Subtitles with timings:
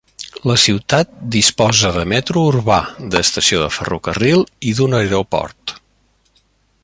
[0.51, 2.79] La ciutat disposa de metro urbà,
[3.15, 5.77] d'estació de ferrocarril i d'un aeroport.